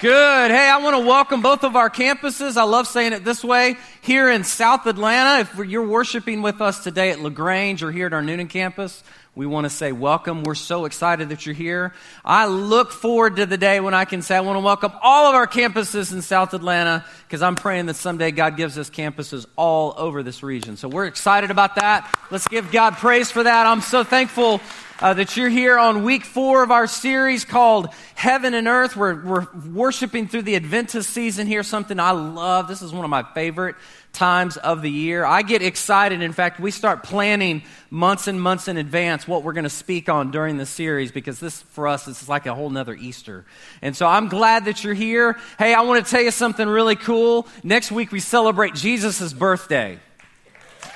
[0.00, 0.52] Good.
[0.52, 2.56] Hey, I want to welcome both of our campuses.
[2.56, 3.76] I love saying it this way.
[4.00, 8.12] Here in South Atlanta, if you're worshiping with us today at LaGrange or here at
[8.12, 9.02] our Newnan campus,
[9.38, 10.42] we want to say welcome.
[10.42, 11.94] We're so excited that you're here.
[12.24, 15.28] I look forward to the day when I can say I want to welcome all
[15.28, 19.46] of our campuses in South Atlanta because I'm praying that someday God gives us campuses
[19.54, 20.76] all over this region.
[20.76, 22.12] So we're excited about that.
[22.32, 23.66] Let's give God praise for that.
[23.68, 24.60] I'm so thankful
[24.98, 28.96] uh, that you're here on week four of our series called Heaven and Earth.
[28.96, 32.66] We're, we're worshiping through the Adventist season here, something I love.
[32.66, 33.76] This is one of my favorite
[34.18, 35.24] times of the year.
[35.24, 36.22] I get excited.
[36.22, 40.08] In fact, we start planning months and months in advance what we're going to speak
[40.08, 43.46] on during the series because this, for us, is like a whole nother Easter.
[43.80, 45.38] And so I'm glad that you're here.
[45.56, 47.46] Hey, I want to tell you something really cool.
[47.62, 50.00] Next week, we celebrate Jesus' birthday.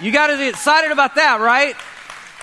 [0.00, 1.76] You got to be excited about that, right?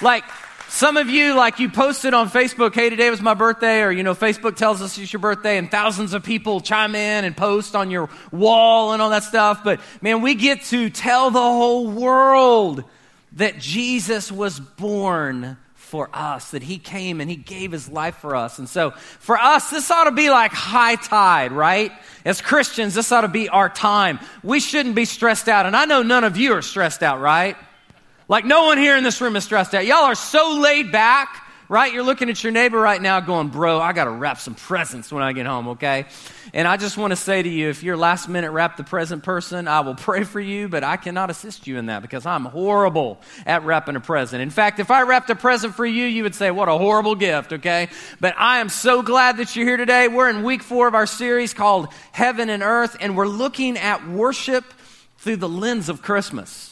[0.01, 0.23] Like,
[0.69, 4.03] some of you, like you posted on Facebook, hey, today was my birthday, or you
[4.03, 7.75] know, Facebook tells us it's your birthday, and thousands of people chime in and post
[7.75, 9.63] on your wall and all that stuff.
[9.63, 12.83] But man, we get to tell the whole world
[13.33, 18.35] that Jesus was born for us, that he came and he gave his life for
[18.35, 18.59] us.
[18.59, 21.91] And so for us, this ought to be like high tide, right?
[22.23, 24.19] As Christians, this ought to be our time.
[24.43, 25.65] We shouldn't be stressed out.
[25.65, 27.57] And I know none of you are stressed out, right?
[28.29, 29.87] Like no one here in this room is stressed out.
[29.87, 31.91] Y'all are so laid back, right?
[31.91, 35.11] You're looking at your neighbor right now going, bro, I got to wrap some presents
[35.11, 36.05] when I get home, okay?
[36.53, 39.23] And I just want to say to you, if you're last minute wrap the present
[39.23, 42.45] person, I will pray for you, but I cannot assist you in that because I'm
[42.45, 44.43] horrible at wrapping a present.
[44.43, 47.15] In fact, if I wrapped a present for you, you would say, what a horrible
[47.15, 47.89] gift, okay?
[48.19, 50.07] But I am so glad that you're here today.
[50.07, 54.07] We're in week four of our series called Heaven and Earth, and we're looking at
[54.07, 54.65] worship
[55.17, 56.68] through the lens of Christmas.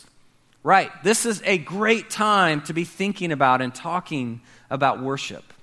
[0.67, 0.91] Right.
[1.01, 5.53] This is a great time to be thinking about and talking about worship.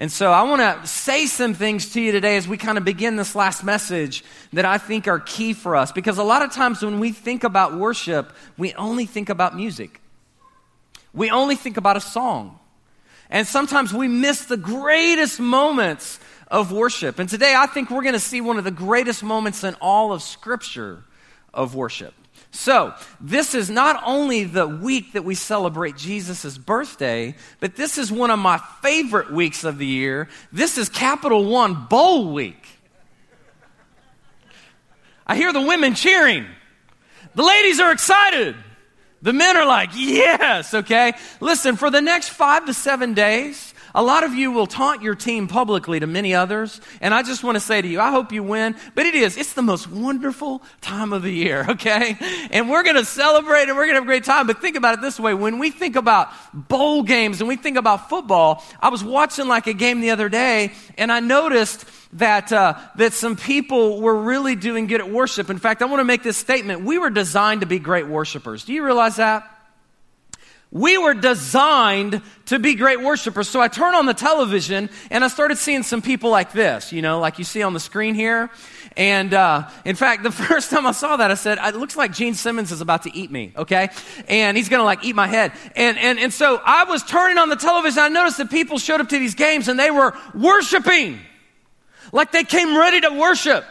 [0.00, 2.84] And so I want to say some things to you today as we kind of
[2.84, 5.92] begin this last message that I think are key for us.
[5.92, 10.00] Because a lot of times when we think about worship, we only think about music,
[11.14, 12.58] we only think about a song.
[13.30, 17.20] And sometimes we miss the greatest moments of worship.
[17.20, 20.12] And today I think we're going to see one of the greatest moments in all
[20.12, 21.04] of Scripture
[21.54, 22.14] of worship.
[22.54, 28.12] So, this is not only the week that we celebrate Jesus' birthday, but this is
[28.12, 30.28] one of my favorite weeks of the year.
[30.52, 32.62] This is Capital One Bowl Week.
[35.26, 36.44] I hear the women cheering.
[37.34, 38.54] The ladies are excited.
[39.22, 41.14] The men are like, yes, okay?
[41.40, 45.14] Listen, for the next five to seven days, a lot of you will taunt your
[45.14, 48.32] team publicly to many others, and I just want to say to you, I hope
[48.32, 49.36] you win, but it is.
[49.36, 52.16] It's the most wonderful time of the year, okay?
[52.50, 54.76] And we're going to celebrate and we're going to have a great time, but think
[54.76, 55.34] about it this way.
[55.34, 59.66] When we think about bowl games and we think about football, I was watching like
[59.66, 64.54] a game the other day, and I noticed that, uh, that some people were really
[64.54, 65.50] doing good at worship.
[65.50, 66.82] In fact, I want to make this statement.
[66.82, 68.64] We were designed to be great worshipers.
[68.64, 69.48] Do you realize that?
[70.72, 73.46] We were designed to be great worshipers.
[73.46, 77.02] So I turned on the television and I started seeing some people like this, you
[77.02, 78.50] know, like you see on the screen here.
[78.96, 82.14] And uh, in fact, the first time I saw that, I said, it looks like
[82.14, 83.90] Gene Simmons is about to eat me, okay?
[84.28, 85.52] And he's gonna like eat my head.
[85.76, 88.02] And, and, and so I was turning on the television.
[88.02, 91.20] I noticed that people showed up to these games and they were worshiping
[92.12, 93.64] like they came ready to worship.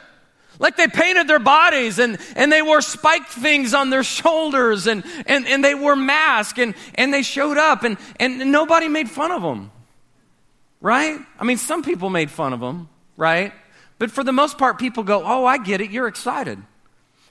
[0.62, 5.04] Like they painted their bodies and, and they wore spiked things on their shoulders and,
[5.26, 9.32] and, and they wore masks and, and they showed up and, and nobody made fun
[9.32, 9.72] of them.
[10.80, 11.20] Right?
[11.40, 13.54] I mean, some people made fun of them, right?
[13.98, 15.90] But for the most part, people go, Oh, I get it.
[15.90, 16.62] You're excited.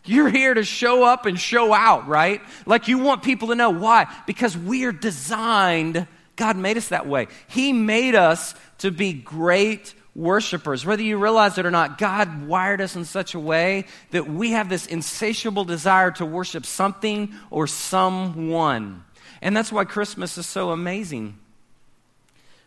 [0.05, 2.41] You're here to show up and show out, right?
[2.67, 3.71] Like you want people to know.
[3.71, 4.13] Why?
[4.27, 7.29] Because we are designed, God made us that way.
[7.47, 10.85] He made us to be great worshipers.
[10.85, 14.53] Whether you realize it or not, God wired us in such a way that we
[14.53, 19.05] have this insatiable desire to worship something or someone.
[19.43, 21.39] And that's why Christmas is so amazing.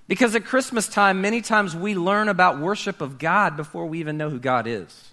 [0.07, 4.17] Because at Christmas time, many times we learn about worship of God before we even
[4.17, 5.12] know who God is.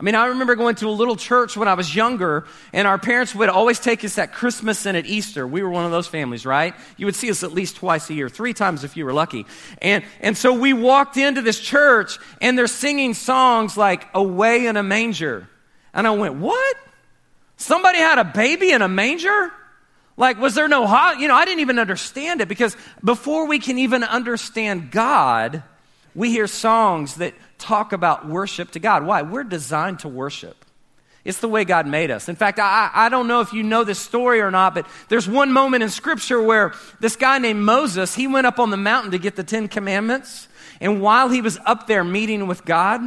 [0.00, 2.98] I mean, I remember going to a little church when I was younger, and our
[2.98, 5.44] parents would always take us at Christmas and at Easter.
[5.44, 6.74] We were one of those families, right?
[6.96, 9.44] You would see us at least twice a year, three times if you were lucky.
[9.82, 14.76] And, and so we walked into this church, and they're singing songs like Away in
[14.76, 15.48] a Manger.
[15.92, 16.76] And I went, What?
[17.56, 19.52] Somebody had a baby in a manger?
[20.16, 21.18] Like, was there no hot?
[21.18, 25.64] You know, I didn't even understand it because before we can even understand God,
[26.18, 29.06] we hear songs that talk about worship to God.
[29.06, 29.22] Why?
[29.22, 30.64] We're designed to worship.
[31.24, 32.28] It's the way God made us.
[32.28, 35.28] In fact, I, I don't know if you know this story or not, but there's
[35.28, 39.12] one moment in Scripture where this guy named Moses, he went up on the mountain
[39.12, 40.48] to get the Ten Commandments.
[40.80, 43.00] And while he was up there meeting with God,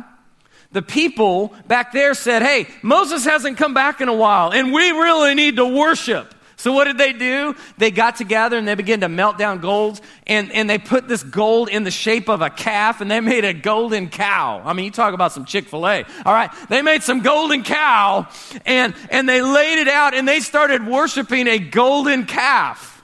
[0.71, 4.91] The people back there said, Hey, Moses hasn't come back in a while, and we
[4.91, 6.33] really need to worship.
[6.61, 7.55] So what did they do?
[7.79, 11.23] They got together and they began to melt down gold and, and they put this
[11.23, 14.61] gold in the shape of a calf and they made a golden cow.
[14.63, 16.03] I mean, you talk about some Chick-fil-A.
[16.23, 16.51] All right.
[16.69, 18.27] They made some golden cow
[18.63, 23.03] and, and they laid it out and they started worshiping a golden calf.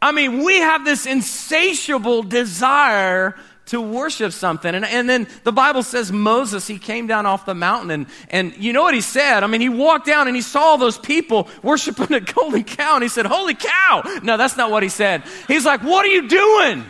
[0.00, 3.34] I mean, we have this insatiable desire
[3.66, 4.74] to worship something.
[4.74, 8.56] And, and then the Bible says Moses, he came down off the mountain and, and
[8.56, 9.44] you know what he said?
[9.44, 13.02] I mean, he walked down and he saw those people worshiping a golden cow and
[13.02, 14.02] he said, Holy cow!
[14.22, 15.22] No, that's not what he said.
[15.48, 16.84] He's like, What are you doing?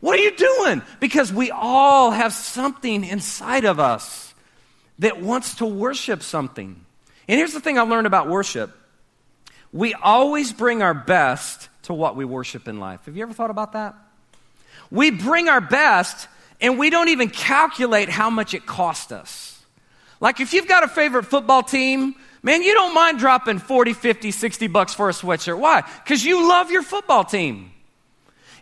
[0.00, 0.82] What are you doing?
[0.98, 4.34] Because we all have something inside of us
[4.98, 6.84] that wants to worship something.
[7.28, 8.72] And here's the thing I've learned about worship
[9.72, 13.04] we always bring our best to what we worship in life.
[13.06, 13.94] Have you ever thought about that?
[14.90, 16.28] We bring our best
[16.60, 19.62] and we don't even calculate how much it cost us.
[20.20, 24.30] Like if you've got a favorite football team, man, you don't mind dropping 40, 50,
[24.30, 25.58] 60 bucks for a sweatshirt.
[25.58, 25.82] Why?
[26.04, 27.70] Because you love your football team.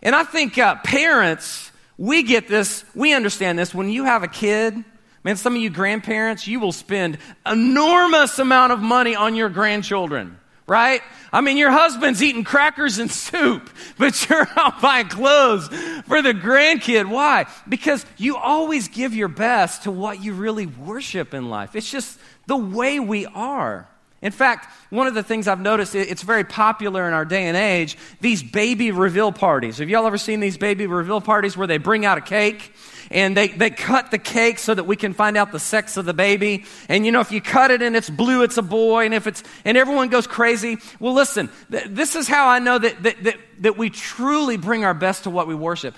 [0.01, 3.73] And I think uh, parents, we get this, we understand this.
[3.73, 4.81] When you have a kid,
[5.25, 10.37] man, some of you grandparents, you will spend enormous amount of money on your grandchildren
[10.69, 11.01] right?
[11.33, 15.67] I mean, your husband's eating crackers and soup, but you're out buying clothes
[16.07, 17.09] for the grandkid.
[17.09, 17.47] Why?
[17.67, 21.75] Because you always give your best to what you really worship in life.
[21.75, 23.87] It's just the way we are.
[24.21, 27.55] In fact, one of the things I've noticed, it's very popular in our day and
[27.55, 29.77] age, these baby reveal parties.
[29.77, 32.73] Have y'all ever seen these baby reveal parties where they bring out a cake
[33.11, 36.05] and they, they cut the cake so that we can find out the sex of
[36.05, 36.65] the baby.
[36.87, 39.25] And you know, if you cut it and it's blue, it's a boy, and if
[39.25, 40.77] it's, and everyone goes crazy.
[40.99, 44.85] Well, listen, th- this is how I know that, that, that, that we truly bring
[44.85, 45.95] our best to what we worship.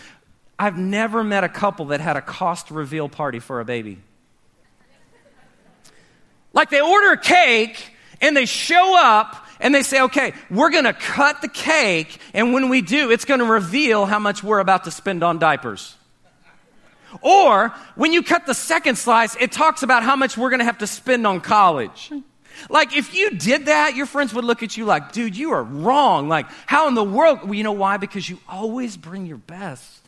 [0.57, 3.97] I've never met a couple that had a cost reveal party for a baby.
[6.53, 7.91] Like they order a cake
[8.21, 12.53] and they show up and they say, okay, we're going to cut the cake, and
[12.53, 15.95] when we do, it's going to reveal how much we're about to spend on diapers.
[17.21, 20.65] Or when you cut the second slice, it talks about how much we're going to
[20.65, 22.11] have to spend on college.
[22.69, 25.63] Like, if you did that, your friends would look at you like, dude, you are
[25.63, 26.29] wrong.
[26.29, 27.43] Like, how in the world?
[27.43, 27.97] Well, you know why?
[27.97, 30.07] Because you always bring your best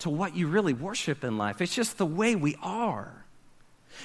[0.00, 1.60] to what you really worship in life.
[1.60, 3.25] It's just the way we are.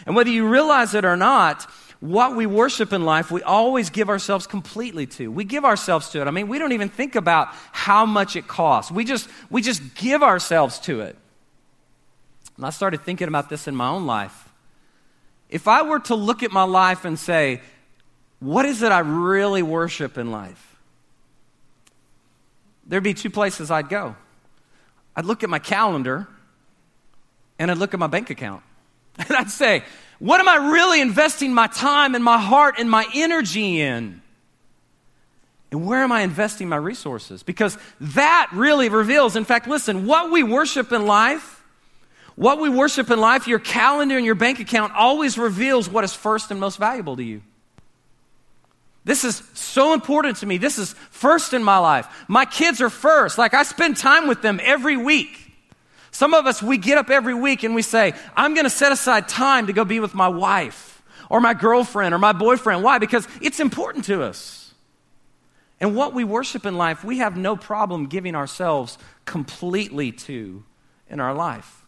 [0.06, 1.64] And whether you realize it or not,
[2.00, 5.32] what we worship in life, we always give ourselves completely to.
[5.32, 6.28] We give ourselves to it.
[6.28, 8.92] I mean, we don't even think about how much it costs.
[8.92, 11.16] We just, we just give ourselves to it.
[12.58, 14.50] And I started thinking about this in my own life.
[15.50, 17.62] If I were to look at my life and say,
[18.40, 20.76] what is it I really worship in life?
[22.88, 24.16] There'd be two places I'd go.
[25.16, 26.28] I'd look at my calendar
[27.60, 28.64] and I'd look at my bank account.
[29.28, 29.84] And I'd say,
[30.20, 34.22] what am I really investing my time and my heart and my energy in?
[35.72, 37.44] And where am I investing my resources?
[37.44, 41.62] Because that really reveals, in fact, listen, what we worship in life
[42.36, 46.14] what we worship in life, your calendar and your bank account always reveals what is
[46.14, 47.42] first and most valuable to you.
[49.04, 50.58] This is so important to me.
[50.58, 52.08] This is first in my life.
[52.28, 53.38] My kids are first.
[53.38, 55.51] Like I spend time with them every week.
[56.12, 58.92] Some of us, we get up every week and we say, I'm going to set
[58.92, 62.84] aside time to go be with my wife or my girlfriend or my boyfriend.
[62.84, 63.00] Why?
[63.00, 64.74] Because it's important to us.
[65.80, 70.64] And what we worship in life, we have no problem giving ourselves completely to
[71.10, 71.81] in our life.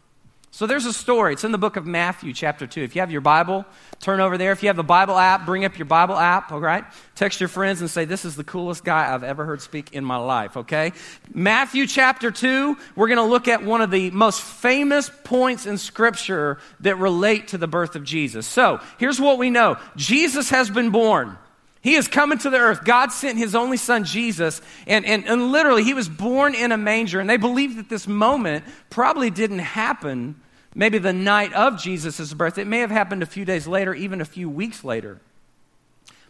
[0.53, 1.33] So there's a story.
[1.33, 2.83] It's in the book of Matthew, chapter 2.
[2.83, 3.65] If you have your Bible,
[3.99, 4.51] turn over there.
[4.51, 6.85] If you have the Bible app, bring up your Bible app, all right?
[7.15, 10.05] Text your friends and say, This is the coolest guy I've ever heard speak in
[10.05, 10.93] my life, okay?
[11.33, 15.79] Matthew, chapter 2, we're going to look at one of the most famous points in
[15.79, 18.45] Scripture that relate to the birth of Jesus.
[18.45, 21.35] So here's what we know Jesus has been born.
[21.81, 22.85] He is coming to the earth.
[22.85, 26.77] God sent his only son, Jesus, and, and, and literally, he was born in a
[26.77, 27.19] manger.
[27.19, 30.35] And they believe that this moment probably didn't happen
[30.75, 32.57] maybe the night of Jesus' birth.
[32.57, 35.19] It may have happened a few days later, even a few weeks later.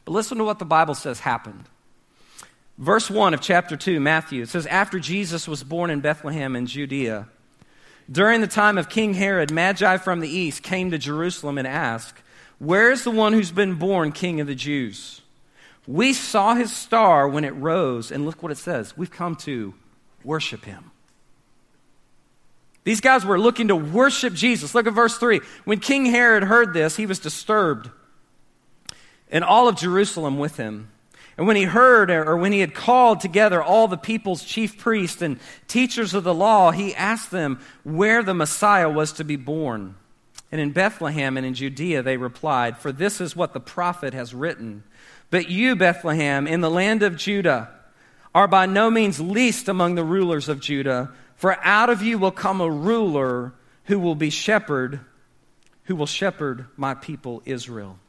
[0.05, 1.65] But listen to what the Bible says happened.
[2.77, 6.65] Verse 1 of chapter 2, Matthew, it says, After Jesus was born in Bethlehem in
[6.65, 7.27] Judea,
[8.11, 12.21] during the time of King Herod, Magi from the east came to Jerusalem and asked,
[12.59, 15.21] Where is the one who's been born king of the Jews?
[15.85, 18.97] We saw his star when it rose, and look what it says.
[18.97, 19.73] We've come to
[20.23, 20.91] worship him.
[22.83, 24.75] These guys were looking to worship Jesus.
[24.75, 25.41] Look at verse 3.
[25.65, 27.89] When King Herod heard this, he was disturbed,
[29.29, 30.89] and all of Jerusalem with him.
[31.37, 35.21] And when he heard, or when he had called together all the people's chief priests
[35.21, 39.95] and teachers of the law, he asked them where the Messiah was to be born.
[40.51, 44.35] And in Bethlehem and in Judea they replied, For this is what the prophet has
[44.35, 44.83] written.
[45.31, 47.71] But you, Bethlehem, in the land of Judah,
[48.35, 51.11] are by no means least among the rulers of Judah,
[51.43, 55.01] for out of you will come a ruler who will be shepherd,
[55.83, 57.99] who will shepherd my people Israel.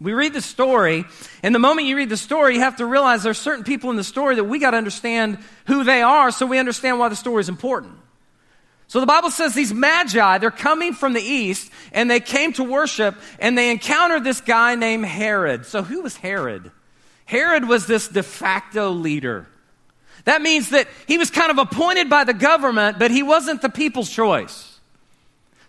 [0.00, 1.04] We read the story,
[1.44, 3.96] and the moment you read the story, you have to realize there's certain people in
[3.96, 7.14] the story that we got to understand who they are so we understand why the
[7.14, 7.94] story is important.
[8.88, 12.64] So the Bible says these magi, they're coming from the east and they came to
[12.64, 15.64] worship and they encountered this guy named Herod.
[15.64, 16.72] So who was Herod?
[17.24, 19.46] Herod was this de facto leader.
[20.24, 23.68] That means that he was kind of appointed by the government, but he wasn't the
[23.68, 24.71] people's choice.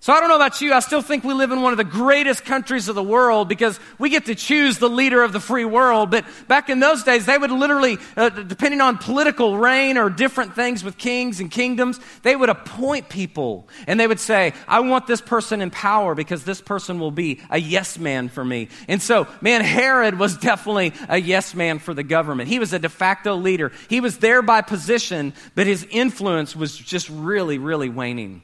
[0.04, 1.86] So I don't know about you, I still think we live in one of the
[1.86, 5.64] greatest countries of the world because we get to choose the leader of the free
[5.64, 6.12] world.
[6.12, 10.56] But back in those days, they would literally, uh, depending on political reign or different
[10.56, 15.08] things with kings and kingdoms, they would appoint people and they would say, I want
[15.08, 18.68] this person in power because this person will be a yes man for me.
[18.90, 22.50] And so, man, Herod was definitely a yes man for the government.
[22.50, 23.72] He was a de facto leader.
[23.88, 28.42] He was there by position, but his influence was just really, really waning.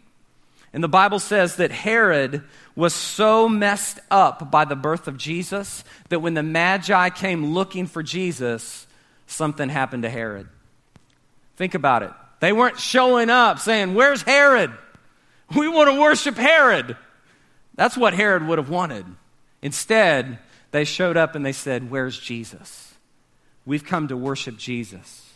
[0.73, 2.43] And the Bible says that Herod
[2.75, 7.87] was so messed up by the birth of Jesus that when the Magi came looking
[7.87, 8.85] for Jesus,
[9.25, 10.47] something happened to Herod.
[11.55, 12.11] Think about it.
[12.39, 14.71] They weren't showing up saying, Where's Herod?
[15.55, 16.95] We want to worship Herod.
[17.75, 19.05] That's what Herod would have wanted.
[19.61, 20.39] Instead,
[20.71, 22.93] they showed up and they said, Where's Jesus?
[23.65, 25.28] We've come to worship Jesus.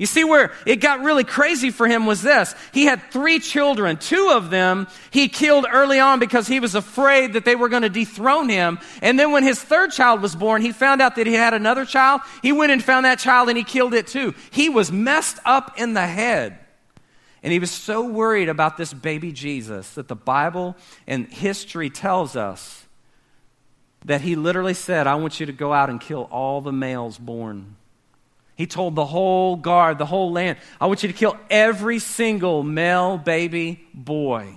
[0.00, 2.54] You see, where it got really crazy for him was this.
[2.72, 3.98] He had three children.
[3.98, 7.82] Two of them he killed early on because he was afraid that they were going
[7.82, 8.78] to dethrone him.
[9.02, 11.84] And then when his third child was born, he found out that he had another
[11.84, 12.22] child.
[12.40, 14.34] He went and found that child and he killed it too.
[14.50, 16.58] He was messed up in the head.
[17.42, 22.36] And he was so worried about this baby Jesus that the Bible and history tells
[22.36, 22.86] us
[24.06, 27.18] that he literally said, I want you to go out and kill all the males
[27.18, 27.76] born.
[28.60, 32.62] He told the whole guard, the whole land, I want you to kill every single
[32.62, 34.52] male baby boy.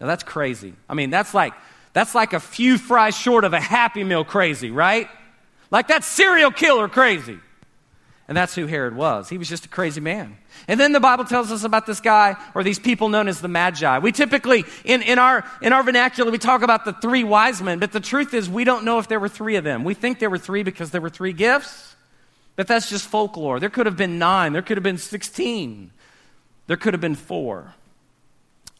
[0.00, 0.74] Now that's crazy.
[0.88, 1.52] I mean, that's like
[1.92, 5.08] that's like a few fries short of a happy meal crazy, right?
[5.70, 7.38] Like that serial killer crazy.
[8.26, 9.28] And that's who Herod was.
[9.28, 10.36] He was just a crazy man.
[10.66, 13.46] And then the Bible tells us about this guy or these people known as the
[13.46, 14.00] Magi.
[14.00, 17.78] We typically, in, in, our, in our vernacular, we talk about the three wise men,
[17.78, 19.84] but the truth is we don't know if there were three of them.
[19.84, 21.87] We think there were three because there were three gifts.
[22.58, 23.60] But that's just folklore.
[23.60, 25.92] There could have been nine, there could have been 16,
[26.66, 27.72] there could have been four.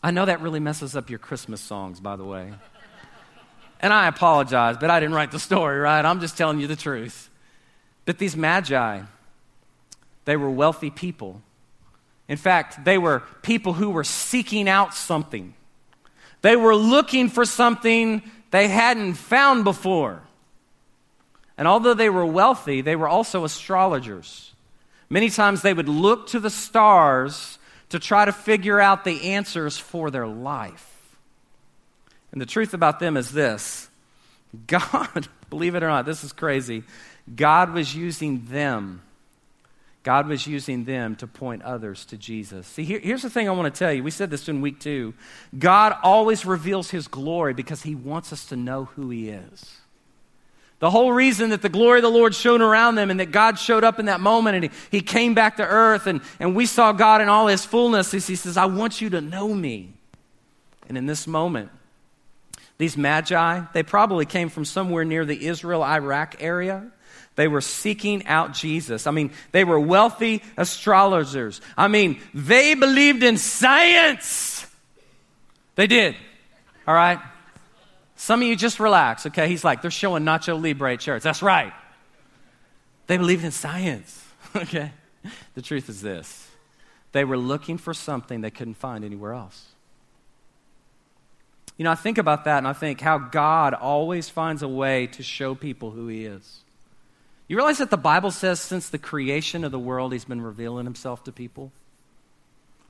[0.02, 2.54] I know that really messes up your Christmas songs, by the way.
[3.78, 6.04] And I apologize, but I didn't write the story, right?
[6.04, 7.30] I'm just telling you the truth.
[8.04, 9.02] But these magi,
[10.25, 11.40] they were wealthy people.
[12.26, 15.54] In fact, they were people who were seeking out something.
[16.42, 20.23] They were looking for something they hadn't found before.
[21.59, 24.55] And although they were wealthy, they were also astrologers.
[25.11, 29.77] Many times they would look to the stars to try to figure out the answers
[29.77, 31.17] for their life.
[32.31, 33.91] And the truth about them is this
[34.67, 36.85] God, believe it or not, this is crazy.
[37.35, 39.03] God was using them.
[40.05, 42.67] God was using them to point others to Jesus.
[42.69, 44.03] See, here, here's the thing I want to tell you.
[44.03, 45.12] We said this in week two.
[45.59, 49.79] God always reveals his glory because he wants us to know who he is.
[50.80, 53.58] The whole reason that the glory of the Lord shone around them and that God
[53.58, 56.66] showed up in that moment and he, he came back to earth and, and we
[56.66, 59.92] saw God in all his fullness is he says, I want you to know me.
[60.88, 61.70] And in this moment,
[62.78, 66.87] these magi, they probably came from somewhere near the Israel Iraq area.
[67.35, 69.06] They were seeking out Jesus.
[69.06, 71.61] I mean, they were wealthy astrologers.
[71.76, 74.64] I mean, they believed in science.
[75.75, 76.14] They did.
[76.87, 77.18] All right?
[78.19, 79.49] Some of you just relax, okay?
[79.49, 81.23] He's like, they're showing Nacho Libre at church.
[81.23, 81.73] That's right.
[83.07, 84.25] They believed in science,
[84.57, 84.91] okay?
[85.55, 86.49] The truth is this
[87.13, 89.67] they were looking for something they couldn't find anywhere else.
[91.77, 95.07] You know, I think about that and I think how God always finds a way
[95.07, 96.65] to show people who He is.
[97.47, 100.87] You realize that the Bible says since the creation of the world, He's been revealing
[100.87, 101.71] Himself to people?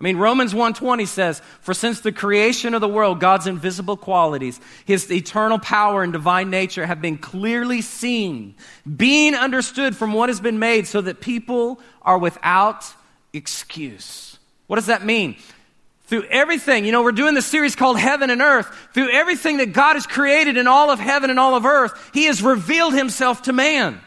[0.00, 4.61] I mean, Romans 1:20 says, "For since the creation of the world, God's invisible qualities,
[4.85, 8.55] his eternal power and divine nature have been clearly seen,
[8.97, 12.87] being understood from what has been made, so that people are without
[13.33, 14.38] excuse."
[14.69, 15.35] What does that mean?
[16.07, 18.69] Through everything, you know, we're doing this series called Heaven and Earth.
[18.95, 22.25] Through everything that God has created in all of heaven and all of earth, he
[22.26, 24.00] has revealed himself to man.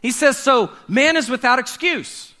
[0.00, 2.32] He says, "So man is without excuse."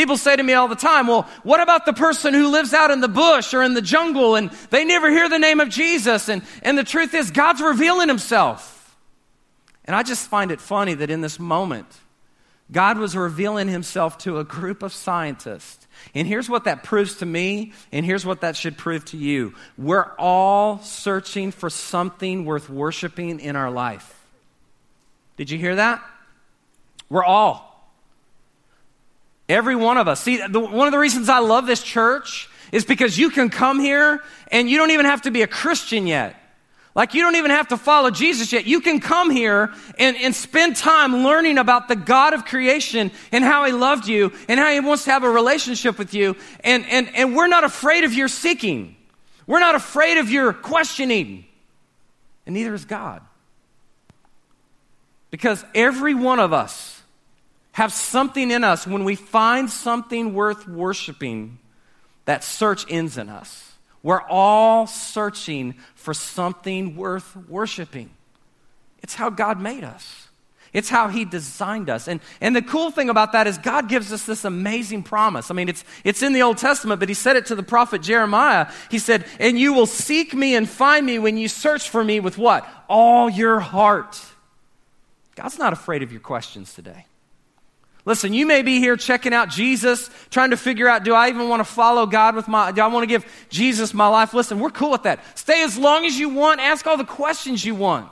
[0.00, 2.90] People say to me all the time, well, what about the person who lives out
[2.90, 6.30] in the bush or in the jungle and they never hear the name of Jesus?
[6.30, 8.96] And, and the truth is, God's revealing himself.
[9.84, 11.86] And I just find it funny that in this moment,
[12.72, 15.86] God was revealing himself to a group of scientists.
[16.14, 19.54] And here's what that proves to me, and here's what that should prove to you.
[19.76, 24.18] We're all searching for something worth worshiping in our life.
[25.36, 26.02] Did you hear that?
[27.10, 27.69] We're all.
[29.50, 30.20] Every one of us.
[30.20, 33.80] See, the, one of the reasons I love this church is because you can come
[33.80, 36.36] here and you don't even have to be a Christian yet.
[36.94, 38.66] Like, you don't even have to follow Jesus yet.
[38.66, 43.44] You can come here and, and spend time learning about the God of creation and
[43.44, 46.36] how He loved you and how He wants to have a relationship with you.
[46.64, 48.96] And, and, and we're not afraid of your seeking,
[49.46, 51.44] we're not afraid of your questioning.
[52.46, 53.22] And neither is God.
[55.30, 56.99] Because every one of us,
[57.72, 61.58] have something in us, when we find something worth worshiping,
[62.24, 63.72] that search ends in us.
[64.02, 68.10] We're all searching for something worth worshiping.
[69.02, 70.28] It's how God made us.
[70.72, 72.06] It's how he designed us.
[72.06, 75.50] And, and the cool thing about that is God gives us this amazing promise.
[75.50, 78.02] I mean, it's, it's in the Old Testament, but he said it to the prophet
[78.02, 78.70] Jeremiah.
[78.90, 82.20] He said, And you will seek me and find me when you search for me
[82.20, 82.68] with what?
[82.88, 84.24] All your heart.
[85.34, 87.06] God's not afraid of your questions today.
[88.04, 91.48] Listen, you may be here checking out Jesus, trying to figure out, do I even
[91.48, 94.32] want to follow God with my, do I want to give Jesus my life?
[94.32, 95.20] Listen, we're cool with that.
[95.38, 98.10] Stay as long as you want, ask all the questions you want.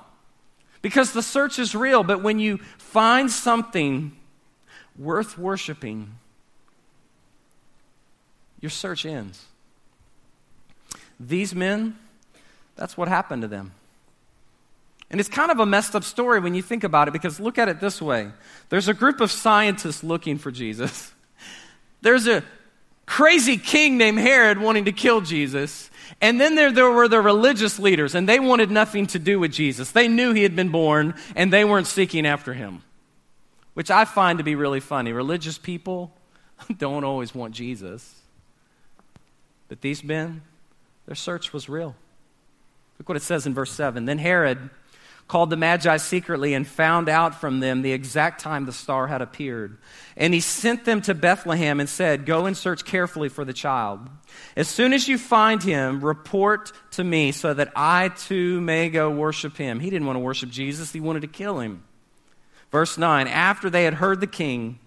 [0.82, 4.12] Because the search is real, but when you find something
[4.96, 6.14] worth worshiping,
[8.60, 9.46] your search ends.
[11.18, 11.96] These men,
[12.76, 13.72] that's what happened to them.
[15.10, 17.56] And it's kind of a messed up story when you think about it because look
[17.56, 18.30] at it this way
[18.68, 21.12] there's a group of scientists looking for Jesus,
[22.02, 22.44] there's a
[23.06, 25.90] crazy king named Herod wanting to kill Jesus.
[26.20, 29.52] And then there, there were the religious leaders, and they wanted nothing to do with
[29.52, 29.90] Jesus.
[29.90, 32.82] They knew he had been born, and they weren't seeking after him,
[33.74, 35.12] which I find to be really funny.
[35.12, 36.12] Religious people
[36.78, 38.20] don't always want Jesus.
[39.68, 40.42] But these men,
[41.06, 41.94] their search was real.
[42.98, 44.06] Look what it says in verse 7.
[44.06, 44.70] Then Herod
[45.28, 49.20] called the Magi secretly and found out from them the exact time the star had
[49.20, 49.76] appeared.
[50.16, 54.00] And he sent them to Bethlehem and said, Go and search carefully for the child.
[54.56, 59.10] As soon as you find him, report to me so that I too may go
[59.10, 59.80] worship him.
[59.80, 61.84] He didn't want to worship Jesus, he wanted to kill him.
[62.72, 64.78] Verse 9 After they had heard the king,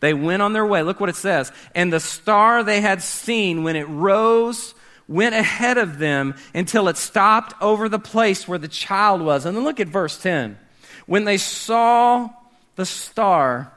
[0.00, 0.82] they went on their way.
[0.82, 1.50] Look what it says.
[1.74, 4.74] And the star they had seen when it rose
[5.08, 9.46] went ahead of them until it stopped over the place where the child was.
[9.46, 10.58] And then look at verse 10.
[11.06, 12.28] When they saw
[12.76, 13.72] the star,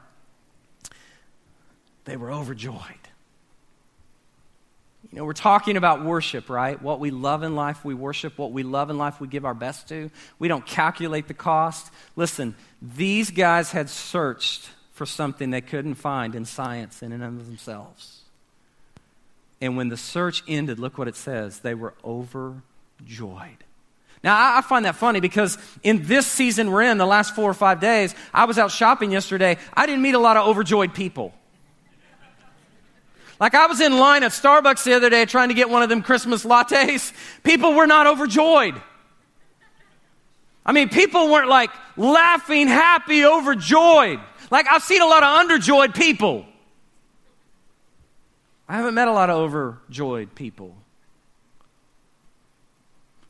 [2.05, 3.01] they were overjoyed.
[5.11, 6.81] You know, we're talking about worship, right?
[6.81, 8.37] What we love in life, we worship.
[8.37, 10.09] What we love in life, we give our best to.
[10.39, 11.91] We don't calculate the cost.
[12.15, 17.45] Listen, these guys had searched for something they couldn't find in science in and of
[17.45, 18.20] themselves.
[19.61, 23.63] And when the search ended, look what it says they were overjoyed.
[24.23, 27.55] Now, I find that funny because in this season we're in, the last four or
[27.55, 29.57] five days, I was out shopping yesterday.
[29.73, 31.33] I didn't meet a lot of overjoyed people.
[33.39, 35.89] Like I was in line at Starbucks the other day trying to get one of
[35.89, 37.11] them Christmas lattes.
[37.43, 38.79] People were not overjoyed.
[40.63, 44.19] I mean, people weren't like laughing, happy, overjoyed.
[44.51, 46.45] Like I've seen a lot of underjoyed people.
[48.71, 50.77] I haven't met a lot of overjoyed people.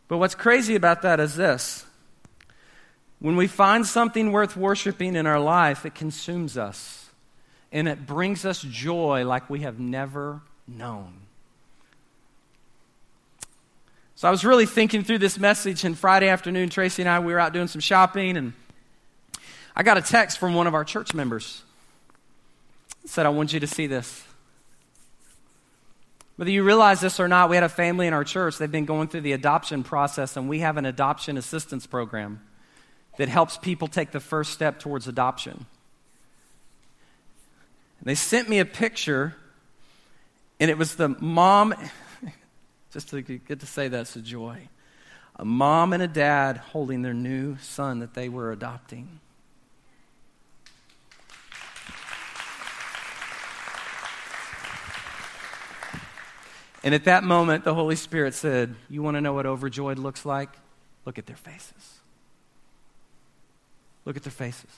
[0.08, 1.84] But what's crazy about that is this
[3.18, 7.10] when we find something worth worshiping in our life, it consumes us
[7.72, 11.12] and it brings us joy like we have never known.
[14.14, 17.34] So I was really thinking through this message, and Friday afternoon, Tracy and I, we
[17.34, 18.54] were out doing some shopping, and
[19.76, 21.64] I got a text from one of our church members.
[23.04, 24.24] It said, I want you to see this.
[26.38, 28.58] Whether you realize this or not, we had a family in our church.
[28.58, 32.42] They've been going through the adoption process, and we have an adoption assistance program
[33.18, 35.66] that helps people take the first step towards adoption.
[38.00, 39.36] And they sent me a picture,
[40.60, 41.76] and it was the mom,
[42.92, 44.70] just to get to say that's a joy,
[45.36, 49.20] a mom and a dad holding their new son that they were adopting.
[56.84, 60.26] And at that moment, the Holy Spirit said, You want to know what overjoyed looks
[60.26, 60.50] like?
[61.06, 62.00] Look at their faces.
[64.06, 64.70] Look at their faces.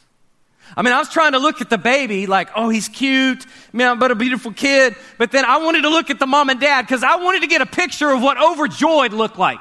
[0.75, 3.99] I mean, I was trying to look at the baby like, oh, he's cute, man,
[3.99, 4.95] but a beautiful kid.
[5.17, 7.47] But then I wanted to look at the mom and dad because I wanted to
[7.47, 9.59] get a picture of what overjoyed looked like.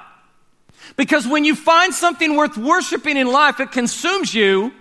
[0.97, 4.73] Because when you find something worth worshiping in life, it consumes you.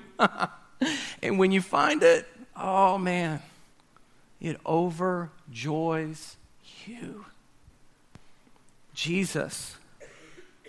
[1.24, 3.42] and when you find it, oh man,
[4.40, 6.36] it overjoys
[6.86, 7.26] you.
[8.94, 9.78] Jesus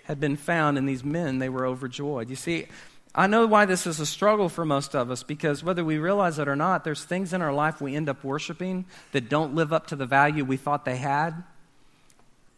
[0.03, 2.29] had been found in these men, they were overjoyed.
[2.29, 2.67] You see,
[3.15, 6.39] I know why this is a struggle for most of us because whether we realize
[6.39, 9.71] it or not, there's things in our life we end up worshiping that don't live
[9.71, 11.43] up to the value we thought they had,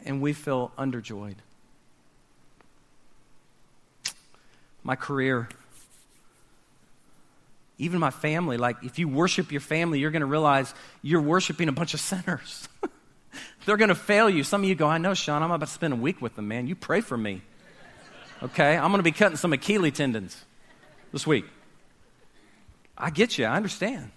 [0.05, 1.35] and we feel underjoyed.
[4.81, 5.49] My career,
[7.77, 11.67] even my family, like if you worship your family, you're going to realize you're worshiping
[11.67, 12.69] a bunch of sinners.
[13.65, 14.43] They're going to fail you.
[14.43, 16.47] Some of you go, I know, Sean, I'm about to spend a week with them,
[16.47, 16.67] man.
[16.67, 17.41] You pray for me.
[18.43, 18.77] Okay?
[18.77, 20.45] I'm going to be cutting some Achilles tendons
[21.11, 21.45] this week.
[22.97, 23.45] I get you.
[23.45, 24.11] I understand.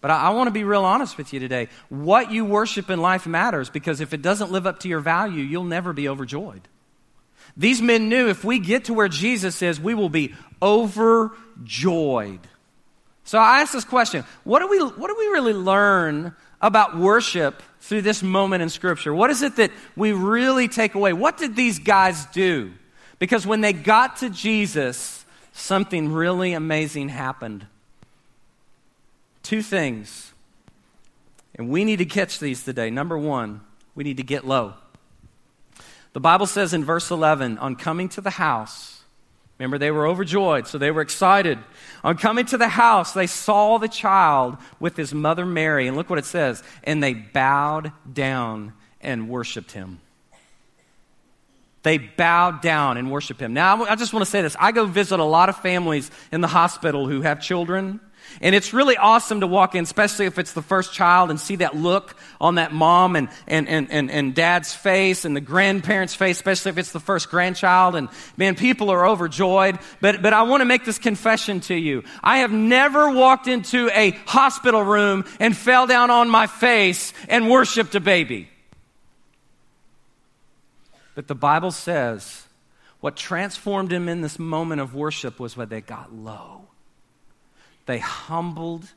[0.00, 1.68] But I, I want to be real honest with you today.
[1.88, 5.42] What you worship in life matters because if it doesn't live up to your value,
[5.42, 6.66] you'll never be overjoyed.
[7.56, 12.40] These men knew if we get to where Jesus is, we will be overjoyed.
[13.24, 17.62] So I ask this question what do we, what do we really learn about worship
[17.80, 19.14] through this moment in Scripture?
[19.14, 21.12] What is it that we really take away?
[21.12, 22.72] What did these guys do?
[23.18, 27.66] Because when they got to Jesus, something really amazing happened.
[29.42, 30.32] Two things.
[31.54, 32.90] And we need to catch these today.
[32.90, 33.60] Number one,
[33.94, 34.74] we need to get low.
[36.12, 38.97] The Bible says in verse 11, on coming to the house,
[39.58, 41.58] remember they were overjoyed, so they were excited.
[42.04, 45.88] On coming to the house, they saw the child with his mother Mary.
[45.88, 46.62] And look what it says.
[46.84, 50.00] And they bowed down and worshiped him.
[51.82, 53.52] They bowed down and worshiped him.
[53.52, 54.56] Now, I just want to say this.
[54.60, 58.00] I go visit a lot of families in the hospital who have children.
[58.40, 61.56] And it's really awesome to walk in, especially if it's the first child, and see
[61.56, 66.14] that look on that mom and, and, and, and, and dad's face and the grandparents'
[66.14, 67.96] face, especially if it's the first grandchild.
[67.96, 69.78] And man, people are overjoyed.
[70.00, 72.04] But, but I want to make this confession to you.
[72.22, 77.50] I have never walked into a hospital room and fell down on my face and
[77.50, 78.48] worshiped a baby.
[81.14, 82.44] But the Bible says
[83.00, 86.68] what transformed him in this moment of worship was when they got low.
[87.88, 88.92] They humbled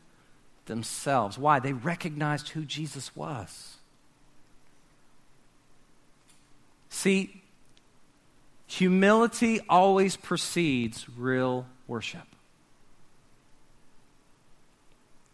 [0.65, 1.37] themselves.
[1.37, 1.61] Why?
[1.61, 3.77] They recognized who Jesus was.
[6.89, 7.41] See,
[8.67, 12.27] humility always precedes real worship.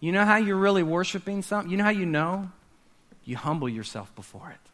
[0.02, 1.72] You know how you're really worshiping something?
[1.72, 2.52] You know how you know?
[3.26, 4.70] You humble yourself before it.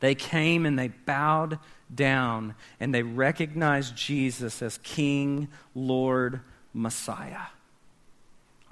[0.00, 1.58] They came and they bowed
[1.92, 6.42] down and they recognized Jesus as King, Lord,
[6.74, 7.46] Messiah.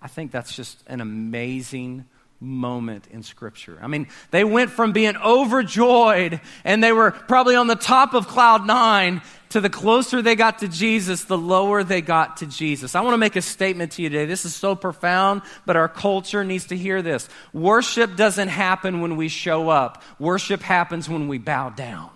[0.00, 2.04] I think that's just an amazing
[2.40, 3.78] moment in Scripture.
[3.80, 8.28] I mean, they went from being overjoyed and they were probably on the top of
[8.28, 12.94] cloud nine to the closer they got to Jesus, the lower they got to Jesus.
[12.94, 14.26] I want to make a statement to you today.
[14.26, 17.28] This is so profound, but our culture needs to hear this.
[17.52, 22.11] Worship doesn't happen when we show up, worship happens when we bow down.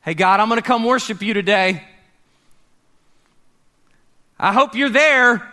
[0.00, 1.82] Hey, God, I'm going to come worship you today.
[4.38, 5.46] I hope you're there.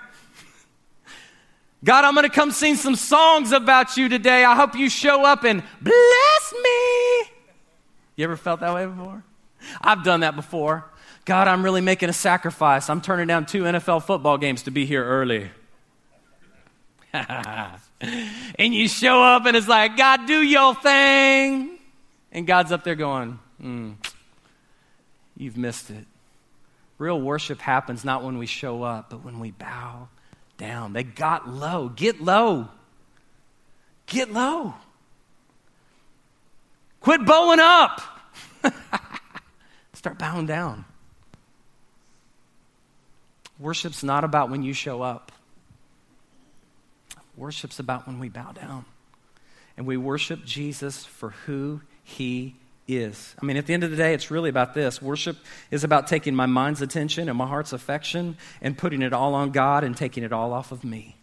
[1.83, 4.45] God, I'm going to come sing some songs about you today.
[4.45, 7.31] I hope you show up and bless me.
[8.15, 9.23] You ever felt that way before?
[9.81, 10.85] I've done that before.
[11.25, 12.89] God, I'm really making a sacrifice.
[12.89, 15.49] I'm turning down two NFL football games to be here early.
[17.13, 17.79] and
[18.73, 21.77] you show up and it's like, God, do your thing.
[22.31, 23.95] And God's up there going, mm,
[25.35, 26.05] You've missed it.
[27.03, 30.07] Real worship happens not when we show up, but when we bow
[30.55, 30.93] down.
[30.93, 31.89] They got low.
[31.89, 32.69] Get low.
[34.05, 34.73] Get low.
[37.01, 37.99] Quit bowing up.
[39.93, 40.85] Start bowing down.
[43.59, 45.33] Worship's not about when you show up.
[47.35, 48.85] Worship's about when we bow down.
[49.75, 52.55] And we worship Jesus for who he
[52.87, 53.35] is.
[53.41, 55.01] I mean, at the end of the day, it's really about this.
[55.01, 55.37] Worship
[55.71, 59.51] is about taking my mind's attention and my heart's affection and putting it all on
[59.51, 61.15] God and taking it all off of me.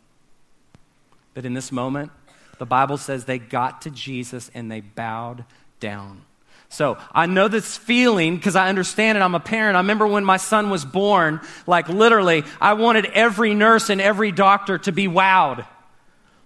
[1.34, 2.10] But in this moment,
[2.58, 5.44] the Bible says they got to Jesus and they bowed
[5.80, 6.22] down.
[6.68, 9.22] So I know this feeling because I understand it.
[9.22, 9.76] I'm a parent.
[9.76, 14.30] I remember when my son was born, like literally, I wanted every nurse and every
[14.30, 15.66] doctor to be wowed.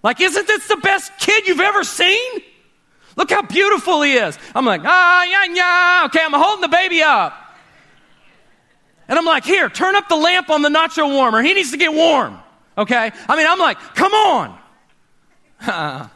[0.03, 2.41] Like, isn't this the best kid you've ever seen?
[3.15, 4.37] Look how beautiful he is.
[4.53, 6.05] I'm like, ah, yeah, yeah.
[6.07, 7.33] Okay, I'm holding the baby up.
[9.07, 11.41] And I'm like, here, turn up the lamp on the nacho warmer.
[11.41, 12.39] He needs to get warm.
[12.77, 13.11] Okay?
[13.29, 14.59] I mean, I'm like, come on.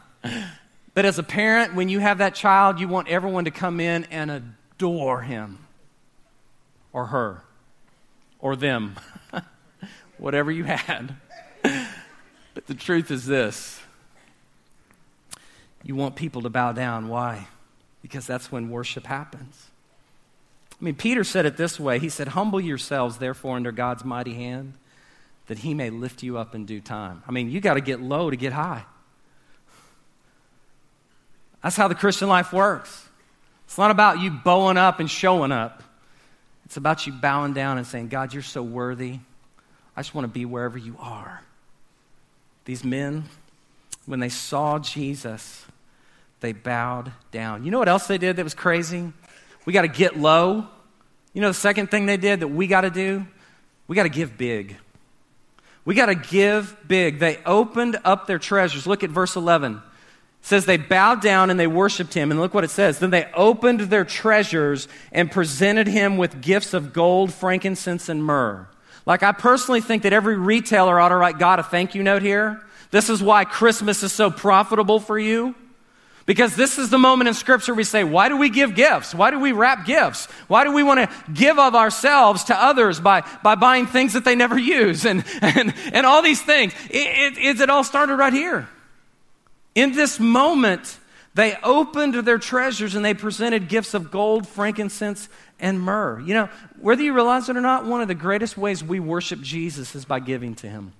[0.94, 4.04] but as a parent, when you have that child, you want everyone to come in
[4.04, 5.66] and adore him
[6.92, 7.44] or her
[8.40, 8.96] or them,
[10.18, 11.14] whatever you had.
[11.62, 13.79] but the truth is this
[15.82, 17.08] you want people to bow down.
[17.08, 17.46] Why?
[18.02, 19.70] Because that's when worship happens.
[20.80, 24.34] I mean, Peter said it this way He said, Humble yourselves, therefore, under God's mighty
[24.34, 24.74] hand,
[25.46, 27.22] that he may lift you up in due time.
[27.26, 28.84] I mean, you got to get low to get high.
[31.62, 33.08] That's how the Christian life works.
[33.66, 35.82] It's not about you bowing up and showing up.
[36.64, 39.18] It's about you bowing down and saying, God, you're so worthy.
[39.96, 41.42] I just want to be wherever you are.
[42.64, 43.24] These men,
[44.10, 45.64] when they saw Jesus,
[46.40, 47.64] they bowed down.
[47.64, 49.12] You know what else they did that was crazy?
[49.64, 50.66] We got to get low.
[51.32, 53.24] You know the second thing they did that we got to do?
[53.86, 54.76] We got to give big.
[55.84, 57.20] We got to give big.
[57.20, 58.84] They opened up their treasures.
[58.84, 59.76] Look at verse 11.
[59.76, 59.80] It
[60.42, 62.32] says they bowed down and they worshiped him.
[62.32, 62.98] And look what it says.
[62.98, 68.66] Then they opened their treasures and presented him with gifts of gold, frankincense, and myrrh.
[69.06, 72.22] Like, I personally think that every retailer ought to write God a thank you note
[72.22, 72.60] here.
[72.90, 75.54] This is why Christmas is so profitable for you.
[76.26, 79.14] Because this is the moment in Scripture we say, why do we give gifts?
[79.14, 80.26] Why do we wrap gifts?
[80.46, 84.24] Why do we want to give of ourselves to others by, by buying things that
[84.24, 86.72] they never use and, and, and all these things?
[86.88, 88.68] It, it, it all started right here.
[89.74, 90.98] In this moment,
[91.34, 96.20] they opened their treasures and they presented gifts of gold, frankincense, and myrrh.
[96.20, 96.48] You know,
[96.80, 100.04] whether you realize it or not, one of the greatest ways we worship Jesus is
[100.04, 100.92] by giving to Him.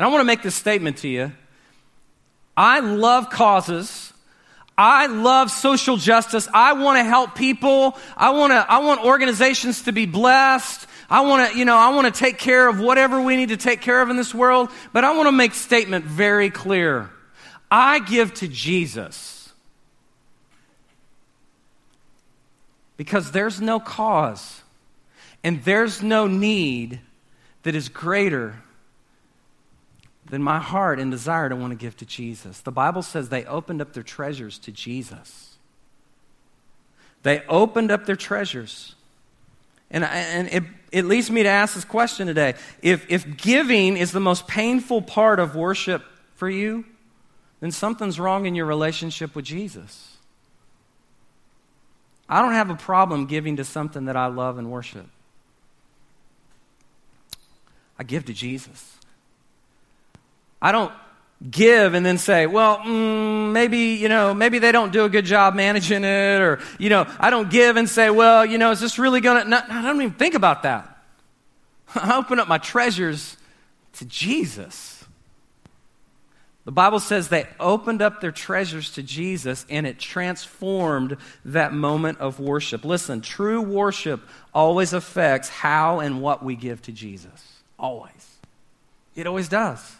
[0.00, 1.30] And I want to make this statement to you
[2.56, 4.14] I love causes.
[4.78, 6.48] I love social justice.
[6.54, 7.98] I want to help people.
[8.16, 10.86] I want to, I want organizations to be blessed.
[11.10, 13.58] I want to, you know, I want to take care of whatever we need to
[13.58, 14.70] take care of in this world.
[14.94, 17.10] But I want to make statement very clear.
[17.70, 19.52] I give to Jesus
[22.96, 24.62] because there's no cause
[25.44, 27.00] and there's no need
[27.64, 28.62] that is greater
[30.30, 32.60] than my heart and desire to want to give to Jesus.
[32.60, 35.56] The Bible says they opened up their treasures to Jesus.
[37.24, 38.94] They opened up their treasures.
[39.90, 40.62] And, and it,
[40.92, 42.54] it leads me to ask this question today.
[42.80, 46.04] If, if giving is the most painful part of worship
[46.36, 46.84] for you,
[47.58, 50.16] then something's wrong in your relationship with Jesus.
[52.28, 55.06] I don't have a problem giving to something that I love and worship.
[57.98, 58.96] I give to Jesus.
[60.60, 60.92] I don't
[61.48, 65.24] give and then say, well, mm, maybe, you know, maybe they don't do a good
[65.24, 68.80] job managing it, or, you know, I don't give and say, well, you know, is
[68.80, 70.98] this really going to, I don't even think about that.
[71.94, 73.36] I open up my treasures
[73.94, 74.98] to Jesus.
[76.66, 82.18] The Bible says they opened up their treasures to Jesus and it transformed that moment
[82.18, 82.84] of worship.
[82.84, 84.20] Listen, true worship
[84.54, 87.62] always affects how and what we give to Jesus.
[87.78, 88.36] Always.
[89.16, 89.99] It always does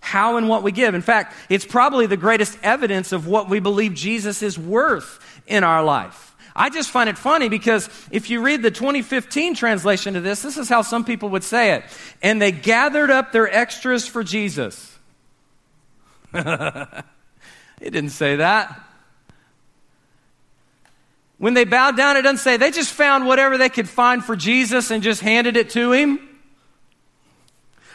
[0.00, 0.94] how and what we give.
[0.94, 5.62] In fact, it's probably the greatest evidence of what we believe Jesus is worth in
[5.62, 6.34] our life.
[6.56, 10.56] I just find it funny because if you read the 2015 translation of this, this
[10.56, 11.84] is how some people would say it.
[12.22, 14.98] And they gathered up their extras for Jesus.
[16.34, 17.04] it
[17.80, 18.80] didn't say that.
[21.38, 24.36] When they bowed down, it doesn't say they just found whatever they could find for
[24.36, 26.29] Jesus and just handed it to him.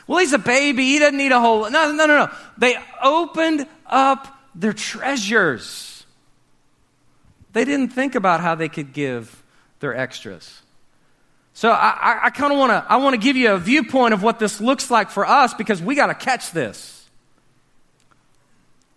[0.08, 0.86] Well, he's a baby.
[0.86, 1.70] He doesn't need a whole.
[1.70, 2.32] No, no, no, no.
[2.58, 6.06] They opened up their treasures.
[7.54, 9.44] They didn't think about how they could give
[9.80, 10.62] their extras.
[11.54, 14.13] So I, I, I kind of want to I want to give you a viewpoint
[14.13, 17.08] of what this looks like for us because we got to catch this.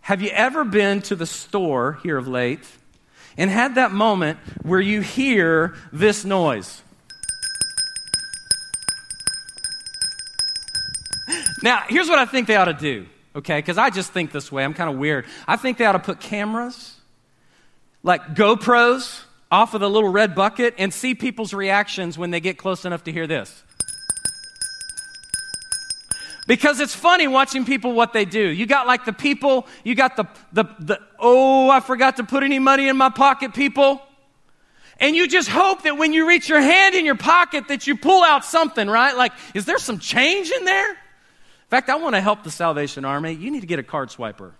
[0.00, 2.66] Have you ever been to the store here of late
[3.36, 6.82] and had that moment where you hear this noise?
[11.68, 13.04] Now, here's what I think they ought to do,
[13.36, 13.58] okay?
[13.58, 14.64] Because I just think this way.
[14.64, 15.26] I'm kind of weird.
[15.46, 16.96] I think they ought to put cameras,
[18.02, 22.56] like GoPros, off of the little red bucket and see people's reactions when they get
[22.56, 23.62] close enough to hear this.
[26.46, 28.48] Because it's funny watching people what they do.
[28.48, 32.44] You got like the people, you got the, the, the, oh, I forgot to put
[32.44, 34.00] any money in my pocket people.
[34.98, 37.94] And you just hope that when you reach your hand in your pocket that you
[37.94, 39.14] pull out something, right?
[39.14, 40.96] Like, is there some change in there?
[41.68, 43.32] In fact, I want to help the Salvation Army.
[43.32, 44.52] You need to get a card swiper.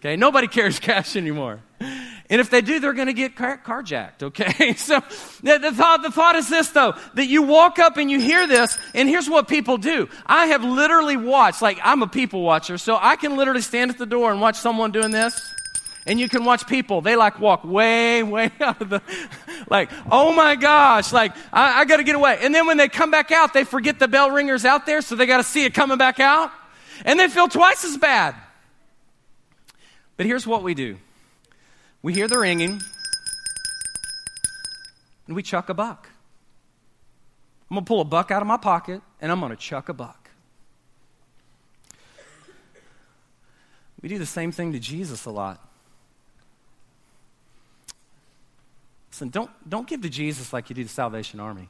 [0.00, 0.14] Okay?
[0.16, 1.60] Nobody carries cash anymore.
[1.80, 4.74] And if they do, they're going to get car- carjacked, okay?
[4.76, 5.00] So
[5.42, 8.46] the, the, thought, the thought is this, though, that you walk up and you hear
[8.46, 10.10] this, and here's what people do.
[10.26, 13.96] I have literally watched, like, I'm a people watcher, so I can literally stand at
[13.96, 15.54] the door and watch someone doing this.
[16.06, 19.00] And you can watch people, they like walk way, way out of the,
[19.68, 22.38] like, oh my gosh, like, I, I gotta get away.
[22.40, 25.16] And then when they come back out, they forget the bell ringer's out there, so
[25.16, 26.50] they gotta see it coming back out.
[27.04, 28.34] And they feel twice as bad.
[30.16, 30.96] But here's what we do
[32.02, 32.80] we hear the ringing,
[35.26, 36.08] and we chuck a buck.
[37.70, 39.88] I'm going to pull a buck out of my pocket, and I'm going to chuck
[39.88, 40.30] a buck.
[44.02, 45.66] We do the same thing to Jesus a lot.
[49.14, 51.68] Listen, don't, don't give to Jesus like you do the Salvation Army.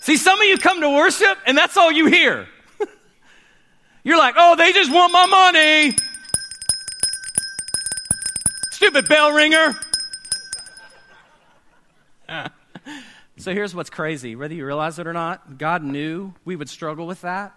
[0.00, 2.48] See, some of you come to worship and that's all you hear.
[4.02, 5.96] You're like, oh, they just want my money.
[8.72, 9.78] Stupid bell ringer.
[13.36, 14.36] so here's what's crazy.
[14.36, 17.54] Whether you realize it or not, God knew we would struggle with that.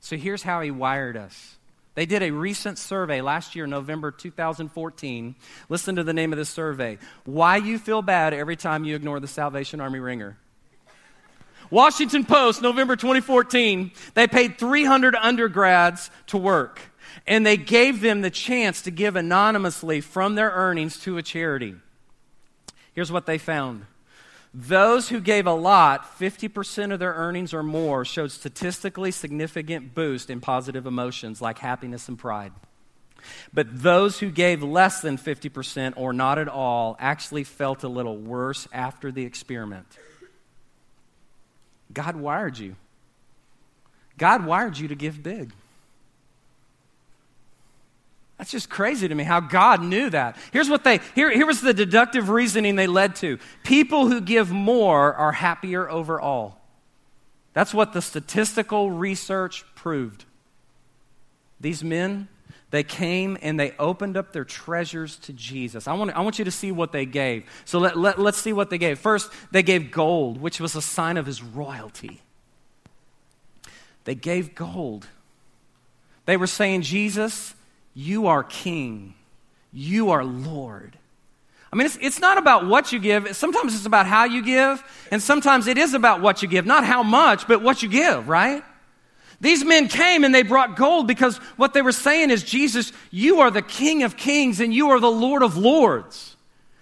[0.00, 1.56] So here's how He wired us.
[1.94, 5.34] They did a recent survey last year, November 2014.
[5.68, 9.18] Listen to the name of this survey Why You Feel Bad Every Time You Ignore
[9.20, 10.36] the Salvation Army Ringer.
[11.70, 16.80] Washington Post, November 2014, they paid 300 undergrads to work,
[17.26, 21.74] and they gave them the chance to give anonymously from their earnings to a charity.
[22.92, 23.84] Here's what they found.
[24.54, 30.30] Those who gave a lot, 50% of their earnings or more, showed statistically significant boost
[30.30, 32.52] in positive emotions like happiness and pride.
[33.52, 38.16] But those who gave less than 50% or not at all actually felt a little
[38.16, 39.86] worse after the experiment.
[41.92, 42.76] God wired you.
[44.16, 45.52] God wired you to give big.
[48.38, 50.36] That's just crazy to me how God knew that.
[50.52, 53.38] Here's what they here, here was the deductive reasoning they led to.
[53.64, 56.56] People who give more are happier overall.
[57.52, 60.24] That's what the statistical research proved.
[61.60, 62.28] These men
[62.70, 65.88] they came and they opened up their treasures to Jesus.
[65.88, 67.44] I want, I want you to see what they gave.
[67.64, 68.98] So let, let, let's see what they gave.
[68.98, 72.20] First, they gave gold, which was a sign of his royalty.
[74.04, 75.06] They gave gold.
[76.26, 77.54] They were saying, Jesus,
[77.94, 79.14] you are king,
[79.72, 80.96] you are Lord.
[81.72, 83.36] I mean, it's, it's not about what you give.
[83.36, 86.64] Sometimes it's about how you give, and sometimes it is about what you give.
[86.64, 88.62] Not how much, but what you give, right?
[89.40, 93.40] These men came and they brought gold because what they were saying is, Jesus, you
[93.40, 96.36] are the King of kings and you are the Lord of lords.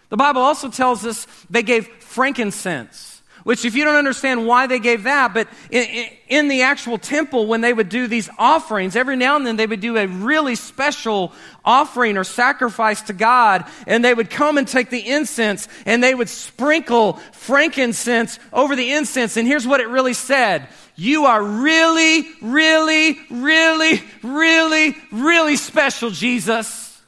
[0.08, 3.15] The Bible also tells us they gave frankincense
[3.46, 7.46] which if you don't understand why they gave that, but in, in, the actual temple,
[7.46, 10.56] when they would do these offerings, every now and then they would do a really
[10.56, 11.32] special
[11.64, 16.12] offering or sacrifice to God, and they would come and take the incense and they
[16.12, 19.36] would sprinkle frankincense over the incense.
[19.36, 20.66] And here's what it really said.
[20.96, 27.00] You are really, really, really, really, really special, Jesus.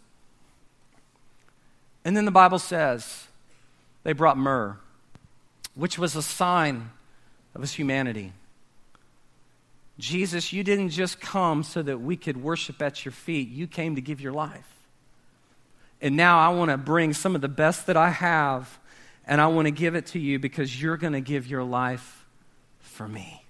[2.05, 3.27] And then the Bible says
[4.05, 4.79] they brought myrrh
[5.79, 6.91] which was a sign
[7.55, 8.33] of his humanity.
[9.97, 13.95] Jesus, you didn't just come so that we could worship at your feet, you came
[13.95, 14.69] to give your life.
[16.03, 18.77] And now I want to bring some of the best that I have,
[19.25, 22.27] and I want to give it to you because you're going to give your life
[22.81, 23.45] for me.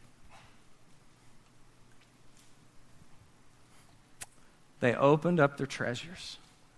[4.80, 6.36] They opened up their treasures.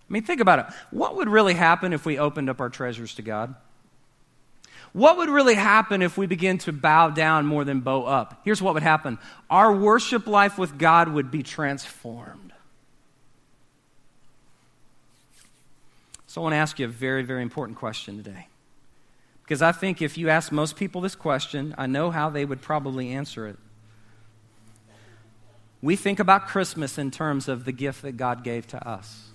[0.09, 0.65] I mean, think about it.
[0.91, 3.53] What would really happen if we opened up our treasures to God?
[4.93, 8.41] What would really happen if we begin to bow down more than bow up?
[8.43, 12.51] Here's what would happen our worship life with God would be transformed.
[16.27, 18.47] So I want to ask you a very, very important question today.
[19.43, 22.61] Because I think if you ask most people this question, I know how they would
[22.61, 23.57] probably answer it.
[25.81, 29.29] We think about Christmas in terms of the gift that God gave to us.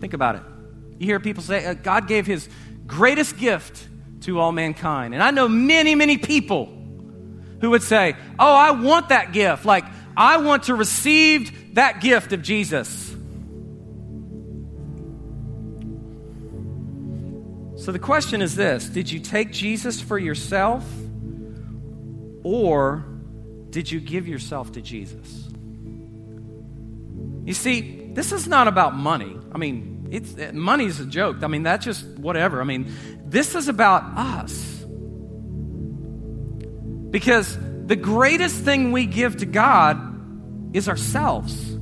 [0.00, 0.42] Think about it.
[0.98, 2.48] You hear people say, uh, God gave his
[2.86, 3.86] greatest gift
[4.22, 5.14] to all mankind.
[5.14, 6.66] And I know many, many people
[7.60, 9.64] who would say, Oh, I want that gift.
[9.64, 9.84] Like,
[10.16, 13.10] I want to receive that gift of Jesus.
[17.76, 20.84] So the question is this Did you take Jesus for yourself,
[22.44, 23.04] or
[23.70, 25.48] did you give yourself to Jesus?
[27.44, 29.36] You see, this is not about money.
[29.52, 31.42] I mean, it's, money's a joke.
[31.42, 32.60] I mean, that's just whatever.
[32.60, 32.92] I mean,
[33.32, 34.84] this is about us.
[37.10, 41.72] Because the greatest thing we give to God is ourselves.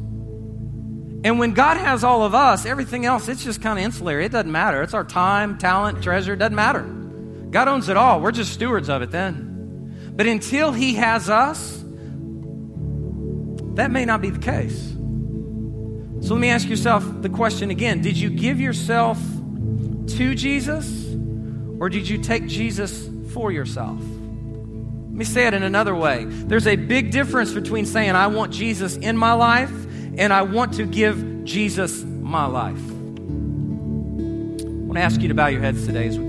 [1.23, 4.21] And when God has all of us, everything else, it's just kind of insular.
[4.21, 4.83] It doesn't matter.
[4.83, 6.83] It's our time, talent, treasure, it doesn't matter.
[7.51, 8.21] God owns it all.
[8.21, 10.13] We're just stewards of it then.
[10.17, 11.79] But until He has us,
[13.75, 14.91] that may not be the case.
[16.21, 21.10] So let me ask yourself the question again Did you give yourself to Jesus,
[21.81, 23.99] or did you take Jesus for yourself?
[23.99, 26.27] Let me say it in another way.
[26.27, 29.73] There's a big difference between saying, I want Jesus in my life,
[30.17, 32.79] and I want to give Jesus my life.
[32.79, 32.93] I
[34.91, 36.27] want to ask you to bow your heads today as we